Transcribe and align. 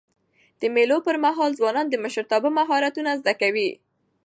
د 0.61 0.63
مېلو 0.75 0.97
پر 1.05 1.15
مهال 1.25 1.51
ځوانان 1.59 1.85
د 1.89 1.95
مشرتابه 2.03 2.49
مهارتونه 2.59 3.11
زده 3.21 3.33
کوي. 3.41 3.69